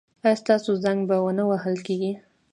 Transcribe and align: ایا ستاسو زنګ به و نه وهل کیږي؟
ایا 0.25 0.39
ستاسو 0.41 0.71
زنګ 0.83 0.99
به 1.09 1.17
و 1.21 1.25
نه 1.37 1.43
وهل 1.49 1.75
کیږي؟ 1.87 2.13